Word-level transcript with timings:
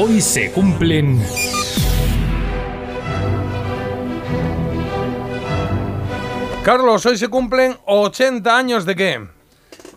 Hoy 0.00 0.20
se 0.20 0.52
cumplen... 0.52 1.20
Carlos, 6.62 7.04
hoy 7.04 7.16
se 7.16 7.26
cumplen 7.26 7.76
80 7.84 8.56
años 8.56 8.86
de 8.86 8.94
qué? 8.94 9.26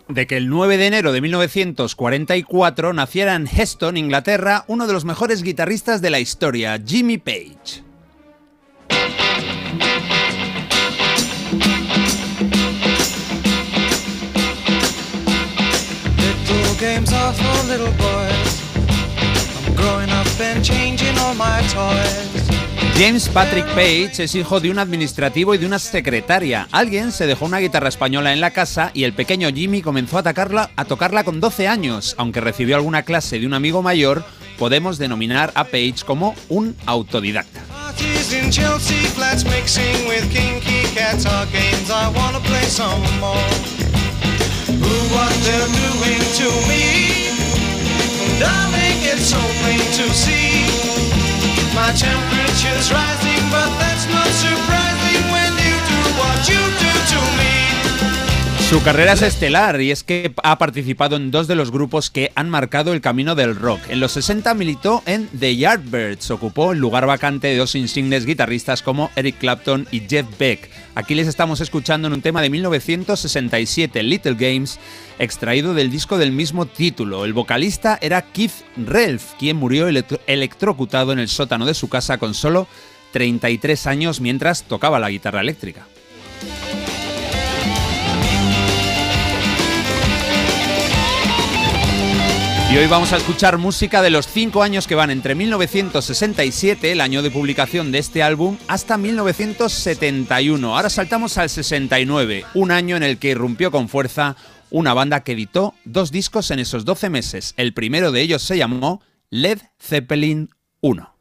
De 0.08 0.26
que 0.26 0.38
el 0.38 0.48
9 0.48 0.76
de 0.76 0.86
enero 0.88 1.12
de 1.12 1.20
1944 1.20 2.92
naciera 2.92 3.36
en 3.36 3.46
Heston, 3.46 3.96
Inglaterra, 3.96 4.64
uno 4.66 4.88
de 4.88 4.92
los 4.92 5.04
mejores 5.04 5.44
guitarristas 5.44 6.02
de 6.02 6.10
la 6.10 6.18
historia, 6.18 6.82
Jimmy 6.84 7.18
Page. 7.18 7.84
Little 16.48 16.76
games 16.80 17.12
are 17.12 17.32
for 17.34 17.68
little 17.68 17.92
boys. 17.98 18.71
James 22.96 23.28
Patrick 23.28 23.66
Page 23.68 24.24
es 24.24 24.34
hijo 24.34 24.60
de 24.60 24.70
un 24.70 24.78
administrativo 24.78 25.54
y 25.54 25.58
de 25.58 25.66
una 25.66 25.78
secretaria. 25.78 26.68
Alguien 26.70 27.10
se 27.10 27.26
dejó 27.26 27.46
una 27.46 27.58
guitarra 27.58 27.88
española 27.88 28.32
en 28.32 28.40
la 28.40 28.50
casa 28.50 28.90
y 28.94 29.04
el 29.04 29.12
pequeño 29.12 29.48
Jimmy 29.52 29.82
comenzó 29.82 30.18
a, 30.18 30.22
a 30.76 30.84
tocarla 30.84 31.24
con 31.24 31.40
12 31.40 31.68
años. 31.68 32.14
Aunque 32.18 32.40
recibió 32.40 32.76
alguna 32.76 33.02
clase 33.02 33.40
de 33.40 33.46
un 33.46 33.54
amigo 33.54 33.82
mayor, 33.82 34.24
podemos 34.58 34.98
denominar 34.98 35.52
a 35.54 35.64
Page 35.64 36.04
como 36.06 36.34
un 36.48 36.76
autodidacta. 36.86 37.60
Su 58.72 58.82
carrera 58.82 59.12
es 59.12 59.20
estelar 59.20 59.82
y 59.82 59.90
es 59.90 60.02
que 60.02 60.32
ha 60.42 60.56
participado 60.56 61.16
en 61.16 61.30
dos 61.30 61.46
de 61.46 61.54
los 61.54 61.70
grupos 61.70 62.08
que 62.08 62.32
han 62.34 62.48
marcado 62.48 62.94
el 62.94 63.02
camino 63.02 63.34
del 63.34 63.54
rock. 63.54 63.80
En 63.90 64.00
los 64.00 64.12
60 64.12 64.54
militó 64.54 65.02
en 65.04 65.28
The 65.38 65.54
Yardbirds, 65.54 66.30
ocupó 66.30 66.72
el 66.72 66.78
lugar 66.78 67.04
vacante 67.04 67.48
de 67.48 67.58
dos 67.58 67.74
insignes 67.74 68.24
guitarristas 68.24 68.80
como 68.80 69.10
Eric 69.14 69.36
Clapton 69.36 69.86
y 69.90 70.00
Jeff 70.00 70.26
Beck. 70.38 70.70
Aquí 70.94 71.14
les 71.14 71.28
estamos 71.28 71.60
escuchando 71.60 72.08
en 72.08 72.14
un 72.14 72.22
tema 72.22 72.40
de 72.40 72.48
1967, 72.48 74.02
Little 74.02 74.36
Games, 74.38 74.78
extraído 75.18 75.74
del 75.74 75.90
disco 75.90 76.16
del 76.16 76.32
mismo 76.32 76.64
título. 76.64 77.26
El 77.26 77.34
vocalista 77.34 77.98
era 78.00 78.22
Keith 78.22 78.64
Relf, 78.78 79.34
quien 79.38 79.58
murió 79.58 79.86
electrocutado 79.86 81.12
en 81.12 81.18
el 81.18 81.28
sótano 81.28 81.66
de 81.66 81.74
su 81.74 81.90
casa 81.90 82.16
con 82.16 82.32
solo 82.32 82.66
33 83.12 83.86
años 83.86 84.22
mientras 84.22 84.62
tocaba 84.62 84.98
la 84.98 85.10
guitarra 85.10 85.42
eléctrica. 85.42 85.86
Y 92.72 92.78
hoy 92.78 92.86
vamos 92.86 93.12
a 93.12 93.18
escuchar 93.18 93.58
música 93.58 94.00
de 94.00 94.08
los 94.08 94.26
cinco 94.26 94.62
años 94.62 94.86
que 94.86 94.94
van 94.94 95.10
entre 95.10 95.34
1967, 95.34 96.90
el 96.90 97.02
año 97.02 97.20
de 97.20 97.30
publicación 97.30 97.92
de 97.92 97.98
este 97.98 98.22
álbum, 98.22 98.56
hasta 98.66 98.96
1971. 98.96 100.74
Ahora 100.74 100.88
saltamos 100.88 101.36
al 101.36 101.50
69, 101.50 102.46
un 102.54 102.70
año 102.70 102.96
en 102.96 103.02
el 103.02 103.18
que 103.18 103.28
irrumpió 103.28 103.70
con 103.70 103.90
fuerza 103.90 104.36
una 104.70 104.94
banda 104.94 105.22
que 105.22 105.32
editó 105.32 105.74
dos 105.84 106.12
discos 106.12 106.50
en 106.50 106.60
esos 106.60 106.86
12 106.86 107.10
meses. 107.10 107.52
El 107.58 107.74
primero 107.74 108.10
de 108.10 108.22
ellos 108.22 108.40
se 108.40 108.56
llamó 108.56 109.02
Led 109.28 109.60
Zeppelin 109.78 110.48
1. 110.80 111.11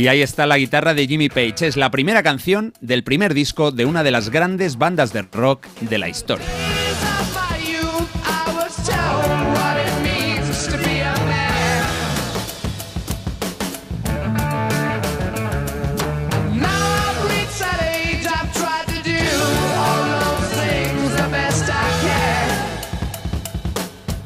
Y 0.00 0.08
ahí 0.08 0.22
está 0.22 0.46
la 0.46 0.56
guitarra 0.56 0.94
de 0.94 1.06
Jimmy 1.06 1.28
Page. 1.28 1.66
Es 1.66 1.76
la 1.76 1.90
primera 1.90 2.22
canción 2.22 2.72
del 2.80 3.04
primer 3.04 3.34
disco 3.34 3.70
de 3.70 3.84
una 3.84 4.02
de 4.02 4.10
las 4.10 4.30
grandes 4.30 4.78
bandas 4.78 5.12
de 5.12 5.20
rock 5.30 5.66
de 5.78 5.98
la 5.98 6.08
historia. 6.08 6.46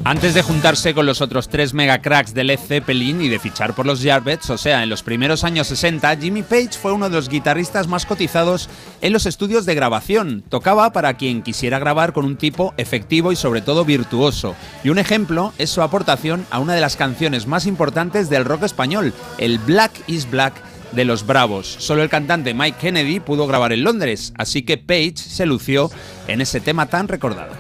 Antes 0.06 0.34
de 0.34 0.42
juntarse 0.42 0.92
con 0.92 1.06
los 1.06 1.22
otros 1.22 1.48
tres 1.48 1.72
mega 1.72 2.03
cracks 2.03 2.34
de 2.34 2.44
Led 2.44 2.59
Zeppelin 2.59 3.22
y 3.22 3.31
de 3.31 3.38
fichar 3.38 3.75
por 3.75 3.87
los 3.87 4.03
Yardbirds, 4.03 4.50
o 4.50 4.59
sea, 4.59 4.82
en 4.82 4.91
los 4.91 5.03
primeros 5.03 5.44
años 5.44 5.69
60, 5.69 6.15
Jimmy 6.19 6.42
Page 6.42 6.78
fue 6.81 6.92
uno 6.92 7.09
de 7.09 7.16
los 7.16 7.31
guitarristas 7.31 7.88
más 7.88 8.04
cotizados 8.04 8.69
en 9.00 9.15
los 9.15 9.25
estudios 9.25 9.65
de 9.65 9.75
grabación. 9.75 10.44
Tocaba 10.50 10.92
para 10.92 11.15
quien 11.15 11.41
quisiera 11.42 11.78
grabar 11.78 12.12
con 12.12 12.26
un 12.26 12.37
tipo 12.37 12.75
efectivo 12.76 13.32
y 13.32 13.37
sobre 13.37 13.62
todo 13.62 13.87
virtuoso. 13.87 14.54
Y 14.84 14.91
un 14.91 14.98
ejemplo 14.98 15.54
es 15.56 15.70
su 15.70 15.81
aportación 15.81 16.47
a 16.50 16.59
una 16.59 16.75
de 16.75 16.82
las 16.82 16.97
canciones 16.97 17.47
más 17.47 17.65
importantes 17.65 18.28
del 18.28 18.44
rock 18.44 18.65
español, 18.65 19.15
el 19.38 19.59
Black 19.59 19.92
is 20.06 20.31
Black 20.31 20.53
de 20.92 21.06
los 21.06 21.26
Bravos. 21.26 21.76
Solo 21.78 22.03
el 22.03 22.10
cantante 22.10 22.53
Mike 22.53 22.76
Kennedy 22.78 23.21
pudo 23.21 23.47
grabar 23.47 23.72
en 23.72 23.84
Londres, 23.84 24.34
así 24.36 24.65
que 24.65 24.76
Page 24.76 25.16
se 25.16 25.47
lució 25.47 25.91
en 26.28 26.42
ese 26.42 26.60
tema 26.60 26.84
tan 26.91 27.09
recordado. 27.09 27.54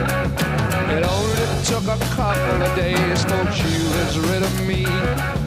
It 0.00 1.04
only 1.04 1.64
took 1.64 1.84
a 1.84 1.98
couple 2.14 2.62
of 2.62 2.76
days 2.76 3.24
for 3.24 3.52
she 3.52 3.82
was 3.94 4.18
rid 4.18 4.42
of 4.42 4.66
me. 4.66 5.37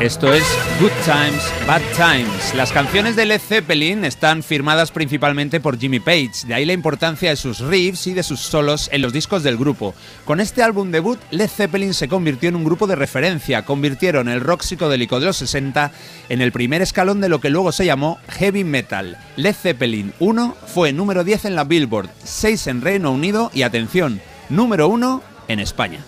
Esto 0.00 0.30
es 0.30 0.44
Good 0.78 0.90
Times, 1.06 1.42
Bad 1.66 1.80
Times. 1.96 2.54
Las 2.54 2.70
canciones 2.70 3.16
de 3.16 3.24
Led 3.24 3.40
Zeppelin 3.40 4.04
están 4.04 4.42
firmadas 4.42 4.90
principalmente 4.90 5.58
por 5.58 5.78
Jimmy 5.78 6.00
Page, 6.00 6.46
de 6.46 6.52
ahí 6.52 6.66
la 6.66 6.74
importancia 6.74 7.30
de 7.30 7.36
sus 7.36 7.60
riffs 7.60 8.06
y 8.06 8.12
de 8.12 8.22
sus 8.22 8.40
solos 8.40 8.90
en 8.92 9.00
los 9.00 9.14
discos 9.14 9.42
del 9.42 9.56
grupo. 9.56 9.94
Con 10.26 10.40
este 10.40 10.62
álbum 10.62 10.90
debut, 10.90 11.18
Led 11.30 11.48
Zeppelin 11.48 11.94
se 11.94 12.08
convirtió 12.08 12.50
en 12.50 12.56
un 12.56 12.64
grupo 12.64 12.86
de 12.86 12.94
referencia, 12.94 13.64
convirtieron 13.64 14.28
el 14.28 14.42
rock 14.42 14.60
psicodélico 14.60 15.18
de 15.18 15.26
los 15.26 15.38
60 15.38 15.90
en 16.28 16.42
el 16.42 16.52
primer 16.52 16.82
escalón 16.82 17.22
de 17.22 17.30
lo 17.30 17.40
que 17.40 17.48
luego 17.48 17.72
se 17.72 17.86
llamó 17.86 18.18
heavy 18.28 18.64
metal. 18.64 19.16
Led 19.36 19.54
Zeppelin 19.54 20.12
1 20.18 20.56
fue 20.66 20.92
número 20.92 21.24
10 21.24 21.46
en 21.46 21.54
la 21.54 21.64
Billboard, 21.64 22.10
6 22.22 22.66
en 22.66 22.82
Reino 22.82 23.12
Unido 23.12 23.50
y 23.54 23.62
atención, 23.62 24.20
número 24.50 24.88
1 24.88 25.22
en 25.48 25.58
España. 25.58 26.04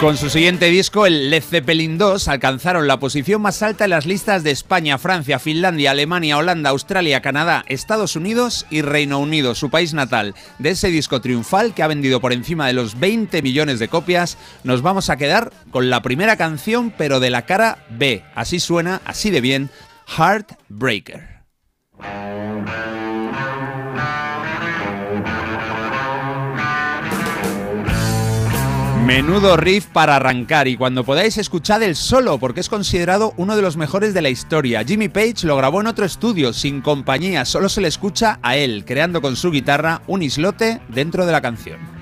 Con 0.00 0.16
su 0.16 0.30
siguiente 0.30 0.66
disco, 0.66 1.06
el 1.06 1.28
Led 1.28 1.42
Zeppelin 1.42 1.98
2, 1.98 2.28
alcanzaron 2.28 2.86
la 2.86 3.00
posición 3.00 3.42
más 3.42 3.62
alta 3.62 3.82
en 3.82 3.90
las 3.90 4.06
listas 4.06 4.44
de 4.44 4.52
España, 4.52 4.96
Francia, 4.96 5.40
Finlandia, 5.40 5.90
Alemania, 5.90 6.38
Holanda, 6.38 6.70
Australia, 6.70 7.20
Canadá, 7.20 7.64
Estados 7.66 8.14
Unidos 8.14 8.64
y 8.70 8.82
Reino 8.82 9.18
Unido, 9.18 9.56
su 9.56 9.70
país 9.70 9.94
natal. 9.94 10.36
De 10.60 10.70
ese 10.70 10.88
disco 10.88 11.20
triunfal, 11.20 11.74
que 11.74 11.82
ha 11.82 11.88
vendido 11.88 12.20
por 12.20 12.32
encima 12.32 12.68
de 12.68 12.74
los 12.74 13.00
20 13.00 13.42
millones 13.42 13.80
de 13.80 13.88
copias, 13.88 14.38
nos 14.62 14.82
vamos 14.82 15.10
a 15.10 15.16
quedar 15.16 15.52
con 15.72 15.90
la 15.90 16.00
primera 16.00 16.36
canción, 16.36 16.94
pero 16.96 17.18
de 17.18 17.30
la 17.30 17.42
cara 17.42 17.84
B. 17.90 18.22
Así 18.36 18.60
suena, 18.60 19.02
así 19.04 19.30
de 19.30 19.40
bien, 19.40 19.68
Heartbreaker. 20.16 21.37
Menudo 29.08 29.56
riff 29.56 29.86
para 29.86 30.16
arrancar 30.16 30.68
y 30.68 30.76
cuando 30.76 31.02
podáis 31.02 31.38
escuchad 31.38 31.82
el 31.82 31.96
solo 31.96 32.36
porque 32.36 32.60
es 32.60 32.68
considerado 32.68 33.32
uno 33.38 33.56
de 33.56 33.62
los 33.62 33.78
mejores 33.78 34.12
de 34.12 34.20
la 34.20 34.28
historia. 34.28 34.84
Jimmy 34.84 35.08
Page 35.08 35.46
lo 35.46 35.56
grabó 35.56 35.80
en 35.80 35.86
otro 35.86 36.04
estudio, 36.04 36.52
sin 36.52 36.82
compañía, 36.82 37.46
solo 37.46 37.70
se 37.70 37.80
le 37.80 37.88
escucha 37.88 38.38
a 38.42 38.58
él, 38.58 38.84
creando 38.86 39.22
con 39.22 39.34
su 39.34 39.50
guitarra 39.50 40.02
un 40.08 40.22
islote 40.22 40.82
dentro 40.90 41.24
de 41.24 41.32
la 41.32 41.40
canción. 41.40 41.97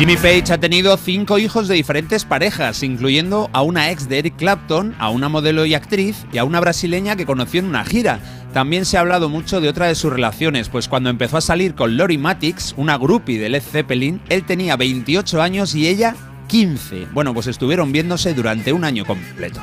Jimmy 0.00 0.16
Page 0.16 0.50
ha 0.50 0.58
tenido 0.58 0.96
cinco 0.96 1.38
hijos 1.38 1.68
de 1.68 1.74
diferentes 1.74 2.24
parejas, 2.24 2.82
incluyendo 2.82 3.50
a 3.52 3.60
una 3.60 3.90
ex 3.90 4.08
de 4.08 4.20
Eric 4.20 4.36
Clapton, 4.36 4.94
a 4.98 5.10
una 5.10 5.28
modelo 5.28 5.66
y 5.66 5.74
actriz 5.74 6.24
y 6.32 6.38
a 6.38 6.44
una 6.44 6.58
brasileña 6.58 7.16
que 7.16 7.26
conoció 7.26 7.60
en 7.60 7.66
una 7.66 7.84
gira. 7.84 8.18
También 8.54 8.86
se 8.86 8.96
ha 8.96 9.00
hablado 9.00 9.28
mucho 9.28 9.60
de 9.60 9.68
otra 9.68 9.88
de 9.88 9.94
sus 9.94 10.10
relaciones, 10.10 10.70
pues 10.70 10.88
cuando 10.88 11.10
empezó 11.10 11.36
a 11.36 11.42
salir 11.42 11.74
con 11.74 11.98
Lori 11.98 12.16
Matix, 12.16 12.72
una 12.78 12.96
groupie 12.96 13.38
de 13.38 13.50
Led 13.50 13.62
Zeppelin, 13.62 14.22
él 14.30 14.46
tenía 14.46 14.78
28 14.78 15.42
años 15.42 15.74
y 15.74 15.86
ella 15.86 16.16
15. 16.46 17.08
Bueno, 17.12 17.34
pues 17.34 17.46
estuvieron 17.48 17.92
viéndose 17.92 18.32
durante 18.32 18.72
un 18.72 18.84
año 18.84 19.04
completo. 19.04 19.60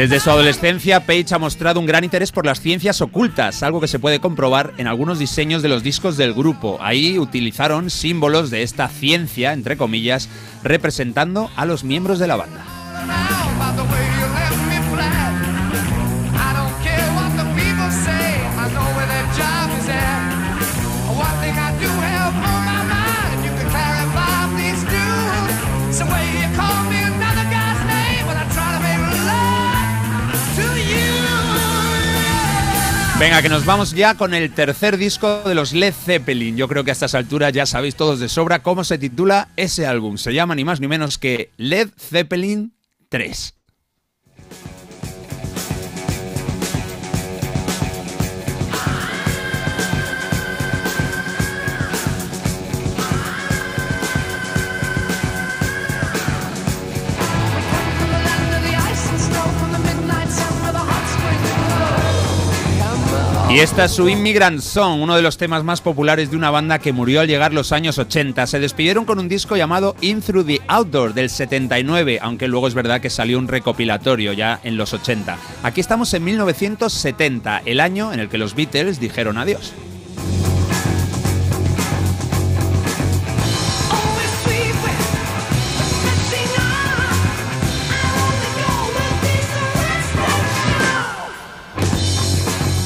Desde 0.00 0.18
su 0.18 0.30
adolescencia, 0.30 1.04
Page 1.04 1.26
ha 1.34 1.38
mostrado 1.38 1.78
un 1.78 1.84
gran 1.84 2.04
interés 2.04 2.32
por 2.32 2.46
las 2.46 2.62
ciencias 2.62 3.02
ocultas, 3.02 3.62
algo 3.62 3.82
que 3.82 3.86
se 3.86 3.98
puede 3.98 4.18
comprobar 4.18 4.72
en 4.78 4.86
algunos 4.86 5.18
diseños 5.18 5.60
de 5.60 5.68
los 5.68 5.82
discos 5.82 6.16
del 6.16 6.32
grupo. 6.32 6.78
Ahí 6.80 7.18
utilizaron 7.18 7.90
símbolos 7.90 8.48
de 8.48 8.62
esta 8.62 8.88
ciencia, 8.88 9.52
entre 9.52 9.76
comillas, 9.76 10.30
representando 10.64 11.50
a 11.54 11.66
los 11.66 11.84
miembros 11.84 12.18
de 12.18 12.28
la 12.28 12.36
banda. 12.36 12.79
Venga, 33.20 33.42
que 33.42 33.50
nos 33.50 33.66
vamos 33.66 33.92
ya 33.92 34.14
con 34.14 34.32
el 34.32 34.50
tercer 34.50 34.96
disco 34.96 35.42
de 35.44 35.54
los 35.54 35.74
Led 35.74 35.92
Zeppelin. 35.92 36.56
Yo 36.56 36.68
creo 36.68 36.84
que 36.84 36.90
a 36.90 36.92
estas 36.92 37.14
alturas 37.14 37.52
ya 37.52 37.66
sabéis 37.66 37.94
todos 37.94 38.18
de 38.18 38.30
sobra 38.30 38.62
cómo 38.62 38.82
se 38.82 38.96
titula 38.96 39.48
ese 39.58 39.86
álbum. 39.86 40.16
Se 40.16 40.32
llama 40.32 40.54
ni 40.54 40.64
más 40.64 40.80
ni 40.80 40.88
menos 40.88 41.18
que 41.18 41.50
Led 41.58 41.90
Zeppelin 41.98 42.72
3. 43.10 43.59
Y 63.52 63.58
esta 63.58 63.86
es 63.86 63.90
su 63.90 64.08
Immigrant 64.08 64.60
Song, 64.60 65.02
uno 65.02 65.16
de 65.16 65.22
los 65.22 65.36
temas 65.36 65.64
más 65.64 65.80
populares 65.80 66.30
de 66.30 66.36
una 66.36 66.52
banda 66.52 66.78
que 66.78 66.92
murió 66.92 67.20
al 67.20 67.26
llegar 67.26 67.52
los 67.52 67.72
años 67.72 67.98
80. 67.98 68.46
Se 68.46 68.60
despidieron 68.60 69.04
con 69.04 69.18
un 69.18 69.28
disco 69.28 69.56
llamado 69.56 69.96
In 70.00 70.22
Through 70.22 70.46
the 70.46 70.60
Outdoor 70.68 71.14
del 71.14 71.28
79, 71.28 72.20
aunque 72.22 72.46
luego 72.46 72.68
es 72.68 72.74
verdad 72.74 73.00
que 73.00 73.10
salió 73.10 73.40
un 73.40 73.48
recopilatorio 73.48 74.32
ya 74.34 74.60
en 74.62 74.76
los 74.76 74.94
80. 74.94 75.36
Aquí 75.64 75.80
estamos 75.80 76.14
en 76.14 76.22
1970, 76.22 77.62
el 77.64 77.80
año 77.80 78.12
en 78.12 78.20
el 78.20 78.28
que 78.28 78.38
los 78.38 78.54
Beatles 78.54 79.00
dijeron 79.00 79.36
adiós. 79.36 79.72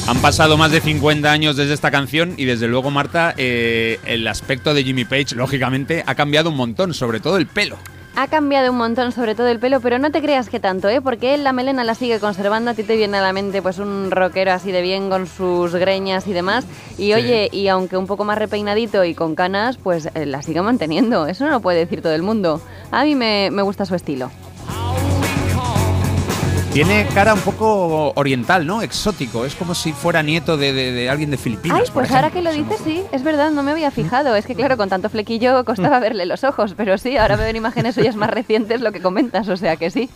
Han 0.07 0.21
pasado 0.21 0.55
más 0.55 0.71
de 0.71 0.81
50 0.81 1.31
años 1.31 1.55
desde 1.55 1.73
esta 1.73 1.89
canción 1.89 2.35
y 2.37 2.45
desde 2.45 2.67
luego, 2.67 2.91
Marta, 2.91 3.33
eh, 3.37 3.99
el 4.05 4.27
aspecto 4.27 4.75
de 4.75 4.83
Jimmy 4.83 5.03
Page, 5.03 5.35
lógicamente, 5.35 6.03
ha 6.05 6.13
cambiado 6.13 6.51
un 6.51 6.57
montón, 6.57 6.93
sobre 6.93 7.19
todo 7.19 7.37
el 7.37 7.47
pelo. 7.47 7.77
Ha 8.15 8.27
cambiado 8.27 8.71
un 8.71 8.77
montón, 8.77 9.11
sobre 9.11 9.33
todo 9.33 9.47
el 9.47 9.59
pelo, 9.59 9.79
pero 9.79 9.97
no 9.97 10.11
te 10.11 10.21
creas 10.21 10.47
que 10.47 10.59
tanto, 10.59 10.89
¿eh? 10.89 11.01
Porque 11.01 11.33
él 11.33 11.43
la 11.43 11.53
melena 11.53 11.83
la 11.83 11.95
sigue 11.95 12.19
conservando. 12.19 12.69
A 12.69 12.73
ti 12.75 12.83
te 12.83 12.95
viene 12.95 13.17
a 13.17 13.21
la 13.21 13.33
mente 13.33 13.63
pues 13.63 13.79
un 13.79 14.11
rockero 14.11 14.51
así 14.51 14.71
de 14.71 14.83
bien 14.83 15.09
con 15.09 15.25
sus 15.25 15.73
greñas 15.73 16.27
y 16.27 16.33
demás. 16.33 16.65
Y 16.99 17.13
oye, 17.13 17.49
y 17.51 17.67
aunque 17.67 17.97
un 17.97 18.05
poco 18.05 18.25
más 18.25 18.37
repeinadito 18.37 19.03
y 19.03 19.15
con 19.15 19.33
canas, 19.33 19.77
pues 19.77 20.09
eh, 20.13 20.27
la 20.27 20.43
sigue 20.43 20.61
manteniendo. 20.61 21.25
Eso 21.25 21.45
no 21.45 21.51
lo 21.51 21.61
puede 21.61 21.79
decir 21.79 22.03
todo 22.03 22.13
el 22.13 22.21
mundo. 22.21 22.61
A 22.91 23.03
mí 23.03 23.15
me 23.15 23.49
gusta 23.63 23.85
su 23.85 23.95
estilo. 23.95 24.29
Tiene 26.75 27.07
cara 27.13 27.33
un 27.33 27.39
poco 27.39 28.11
oriental, 28.17 28.67
¿no? 28.67 28.81
Exótico. 28.81 29.45
Es 29.45 29.55
como 29.55 29.73
si 29.73 29.93
fuera 29.93 30.21
nieto 30.21 30.57
de, 30.57 31.07
alguien 31.09 31.31
de 31.31 31.37
Filipinas. 31.37 31.79
Ay, 31.79 31.89
pues 31.93 32.11
ahora 32.11 32.31
que 32.31 32.41
lo 32.41 32.51
dices, 32.51 32.81
sí, 32.83 33.01
es 33.13 33.23
verdad, 33.23 33.51
no 33.51 33.63
me 33.63 33.71
había 33.71 33.91
fijado. 33.91 34.35
Es 34.35 34.45
que, 34.45 34.55
claro, 34.55 34.75
con 34.75 34.89
tanto 34.89 35.09
flequillo 35.09 35.63
costaba 35.63 36.01
verle 36.01 36.25
los 36.25 36.43
ojos, 36.43 36.73
pero 36.75 36.97
sí, 36.97 37.15
ahora 37.15 37.37
veo 37.37 37.47
en 37.47 37.55
imágenes 37.55 37.95
suyas 37.95 38.17
más 38.17 38.29
recientes 38.29 38.81
lo 38.81 38.91
que 38.91 39.01
comentas, 39.01 39.47
o 39.47 39.55
sea 39.55 39.77
que 39.77 39.89
sí. 39.89 40.09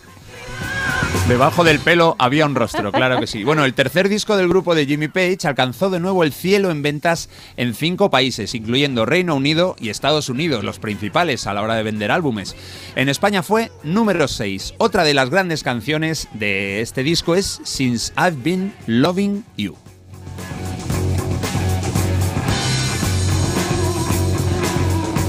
Debajo 1.30 1.62
del 1.62 1.78
pelo 1.78 2.16
había 2.18 2.44
un 2.44 2.56
rostro, 2.56 2.90
claro 2.90 3.20
que 3.20 3.28
sí. 3.28 3.44
Bueno, 3.44 3.64
el 3.64 3.72
tercer 3.72 4.08
disco 4.08 4.36
del 4.36 4.48
grupo 4.48 4.74
de 4.74 4.84
Jimmy 4.84 5.06
Page 5.06 5.38
alcanzó 5.44 5.88
de 5.88 6.00
nuevo 6.00 6.24
el 6.24 6.32
cielo 6.32 6.72
en 6.72 6.82
ventas 6.82 7.28
en 7.56 7.72
cinco 7.74 8.10
países, 8.10 8.52
incluyendo 8.54 9.06
Reino 9.06 9.36
Unido 9.36 9.76
y 9.78 9.90
Estados 9.90 10.28
Unidos, 10.28 10.64
los 10.64 10.80
principales 10.80 11.46
a 11.46 11.54
la 11.54 11.62
hora 11.62 11.76
de 11.76 11.84
vender 11.84 12.10
álbumes. 12.10 12.56
En 12.96 13.08
España 13.08 13.44
fue 13.44 13.70
número 13.84 14.26
6. 14.26 14.74
Otra 14.78 15.04
de 15.04 15.14
las 15.14 15.30
grandes 15.30 15.62
canciones 15.62 16.28
de 16.32 16.80
este 16.80 17.04
disco 17.04 17.36
es 17.36 17.60
Since 17.62 18.12
I've 18.16 18.42
Been 18.42 18.74
Loving 18.86 19.44
You. 19.56 19.76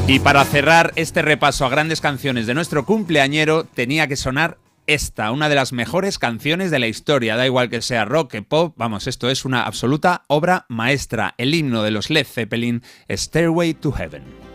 Y 0.08 0.20
para 0.20 0.44
cerrar 0.46 0.94
este 0.96 1.22
repaso 1.22 1.66
a 1.66 1.70
grandes 1.70 2.02
canciones 2.02 2.48
de 2.48 2.54
nuestro 2.54 2.86
cumpleañero, 2.86 3.64
tenía 3.64 4.08
que 4.08 4.18
sonar 4.18 4.58
esta, 4.94 5.32
una 5.32 5.50
de 5.50 5.56
las 5.56 5.74
mejores 5.74 6.20
canciones 6.20 6.72
de 6.72 6.80
la 6.80 6.88
historia, 6.88 7.36
da 7.36 7.46
igual 7.46 7.70
que 7.70 7.82
sea 7.82 8.06
rock, 8.06 8.32
que 8.32 8.42
pop, 8.42 8.74
vamos, 8.78 9.08
esto 9.08 9.30
es 9.30 9.46
una 9.46 9.64
absoluta 9.64 10.24
obra 10.28 10.66
maestra, 10.70 11.34
el 11.38 11.56
himno 11.56 11.84
de 11.84 11.92
los 11.92 12.10
Led 12.10 12.26
Zeppelin, 12.26 12.84
Stairway 13.10 13.74
to 13.74 13.92
Heaven. 13.92 14.51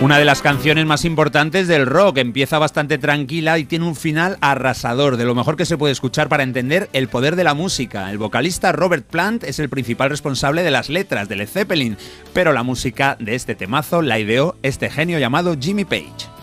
Una 0.00 0.18
de 0.18 0.24
las 0.24 0.42
canciones 0.42 0.86
más 0.86 1.04
importantes 1.04 1.68
del 1.68 1.86
rock, 1.86 2.18
empieza 2.18 2.58
bastante 2.58 2.98
tranquila 2.98 3.58
y 3.58 3.64
tiene 3.64 3.86
un 3.86 3.94
final 3.94 4.36
arrasador, 4.40 5.16
de 5.16 5.24
lo 5.24 5.36
mejor 5.36 5.56
que 5.56 5.64
se 5.64 5.78
puede 5.78 5.92
escuchar 5.92 6.28
para 6.28 6.42
entender 6.42 6.90
el 6.92 7.08
poder 7.08 7.36
de 7.36 7.44
la 7.44 7.54
música. 7.54 8.10
El 8.10 8.18
vocalista 8.18 8.72
Robert 8.72 9.06
Plant 9.06 9.44
es 9.44 9.60
el 9.60 9.68
principal 9.68 10.10
responsable 10.10 10.64
de 10.64 10.72
las 10.72 10.88
letras 10.88 11.28
de 11.28 11.36
Led 11.36 11.48
Zeppelin, 11.48 11.96
pero 12.32 12.52
la 12.52 12.64
música 12.64 13.16
de 13.20 13.36
este 13.36 13.54
temazo 13.54 14.02
la 14.02 14.18
ideó 14.18 14.56
este 14.62 14.90
genio 14.90 15.20
llamado 15.20 15.56
Jimmy 15.58 15.84
Page. 15.84 16.34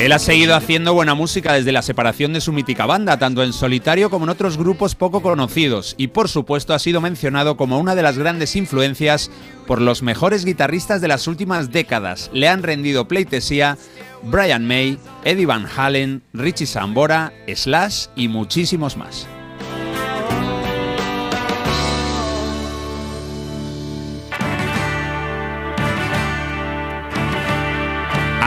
Él 0.00 0.12
ha 0.12 0.18
seguido 0.18 0.56
haciendo 0.56 0.94
buena 0.94 1.14
música 1.14 1.52
desde 1.52 1.72
la 1.72 1.82
separación 1.82 2.32
de 2.32 2.40
su 2.40 2.54
mítica 2.54 2.86
banda, 2.86 3.18
tanto 3.18 3.42
en 3.42 3.52
solitario 3.52 4.08
como 4.08 4.24
en 4.24 4.30
otros 4.30 4.56
grupos 4.56 4.94
poco 4.94 5.20
conocidos, 5.20 5.94
y 5.98 6.06
por 6.06 6.30
supuesto 6.30 6.72
ha 6.72 6.78
sido 6.78 7.02
mencionado 7.02 7.58
como 7.58 7.78
una 7.78 7.94
de 7.94 8.00
las 8.00 8.16
grandes 8.16 8.56
influencias 8.56 9.30
por 9.66 9.82
los 9.82 10.02
mejores 10.02 10.46
guitarristas 10.46 11.02
de 11.02 11.08
las 11.08 11.26
últimas 11.26 11.70
décadas. 11.70 12.30
Le 12.32 12.48
han 12.48 12.62
rendido 12.62 13.08
pleitesía 13.08 13.76
Brian 14.22 14.66
May, 14.66 14.98
Eddie 15.22 15.44
Van 15.44 15.66
Halen, 15.66 16.22
Richie 16.32 16.66
Sambora, 16.66 17.34
Slash 17.46 18.06
y 18.16 18.28
muchísimos 18.28 18.96
más. 18.96 19.28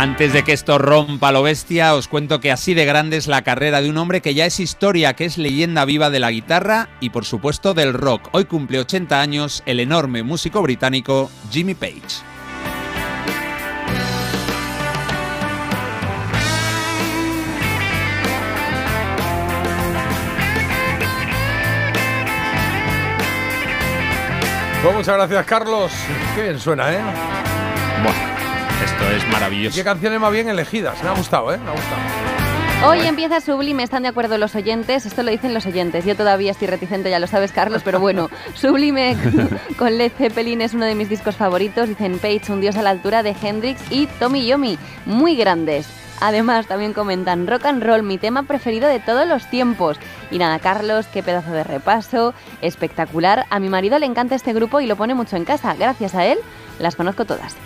Antes 0.03 0.33
de 0.33 0.43
que 0.43 0.51
esto 0.51 0.77
rompa 0.79 1.31
lo 1.31 1.43
bestia, 1.43 1.95
os 1.95 2.09
cuento 2.09 2.41
que 2.41 2.51
así 2.51 2.73
de 2.73 2.83
grande 2.83 3.15
es 3.15 3.27
la 3.27 3.41
carrera 3.41 3.81
de 3.81 3.89
un 3.89 3.97
hombre 3.97 4.19
que 4.19 4.33
ya 4.33 4.45
es 4.45 4.59
historia, 4.59 5.13
que 5.13 5.23
es 5.23 5.37
leyenda 5.37 5.85
viva 5.85 6.09
de 6.09 6.19
la 6.19 6.29
guitarra 6.29 6.89
y 6.99 7.11
por 7.11 7.23
supuesto 7.23 7.73
del 7.73 7.93
rock. 7.93 8.27
Hoy 8.33 8.43
cumple 8.43 8.79
80 8.79 9.21
años 9.21 9.63
el 9.65 9.79
enorme 9.79 10.21
músico 10.21 10.61
británico 10.61 11.31
Jimmy 11.49 11.73
Page. 11.73 12.01
Pues 24.83 24.95
muchas 24.95 25.15
gracias, 25.15 25.45
Carlos. 25.45 25.93
Qué 26.35 26.43
bien 26.43 26.59
suena, 26.59 26.93
¿eh? 26.93 26.99
Esto 28.83 29.09
es 29.11 29.27
maravilloso. 29.29 29.75
Qué 29.75 29.83
canciones 29.83 30.19
más 30.19 30.31
bien 30.31 30.49
elegidas. 30.49 31.01
Me 31.01 31.09
ha 31.09 31.13
gustado, 31.13 31.53
¿eh? 31.53 31.57
Me 31.57 31.69
ha 31.69 31.73
gustado. 31.73 32.01
Hoy 32.85 32.99
empieza 33.07 33.39
Sublime, 33.39 33.81
están 33.81 34.03
de 34.03 34.09
acuerdo 34.09 34.37
los 34.37 34.55
oyentes, 34.55 35.05
esto 35.05 35.23
lo 35.23 35.31
dicen 35.31 35.53
los 35.53 35.65
oyentes, 35.65 36.03
yo 36.03 36.17
todavía 36.17 36.51
estoy 36.51 36.67
reticente, 36.67 37.09
ya 37.09 37.19
lo 37.19 37.27
sabes 37.27 37.53
Carlos, 37.53 37.81
pero 37.85 38.01
bueno, 38.01 38.29
Sublime 38.55 39.15
con 39.77 39.97
Led 39.97 40.11
Zeppelin 40.17 40.59
es 40.59 40.73
uno 40.73 40.83
de 40.83 40.93
mis 40.93 41.07
discos 41.07 41.37
favoritos, 41.37 41.87
dicen 41.87 42.19
Page, 42.19 42.51
un 42.51 42.59
dios 42.59 42.75
a 42.75 42.81
la 42.81 42.89
altura 42.89 43.23
de 43.23 43.33
Hendrix 43.41 43.81
y 43.89 44.07
Tommy 44.19 44.45
Yomi, 44.45 44.77
muy 45.05 45.37
grandes. 45.37 45.87
Además, 46.19 46.67
también 46.67 46.91
comentan 46.91 47.47
Rock 47.47 47.65
and 47.67 47.83
Roll, 47.83 48.03
mi 48.03 48.17
tema 48.17 48.43
preferido 48.43 48.89
de 48.89 48.99
todos 48.99 49.25
los 49.25 49.49
tiempos. 49.49 49.97
Y 50.29 50.37
nada, 50.37 50.59
Carlos, 50.59 51.07
qué 51.07 51.23
pedazo 51.23 51.51
de 51.51 51.63
repaso, 51.63 52.33
espectacular. 52.61 53.45
A 53.49 53.59
mi 53.59 53.69
marido 53.69 53.97
le 53.99 54.05
encanta 54.05 54.35
este 54.35 54.53
grupo 54.53 54.79
y 54.79 54.87
lo 54.87 54.95
pone 54.95 55.15
mucho 55.15 55.35
en 55.35 55.45
casa. 55.45 55.73
Gracias 55.73 56.15
a 56.15 56.25
él, 56.25 56.37
las 56.79 56.95
conozco 56.95 57.25
todas. 57.25 57.57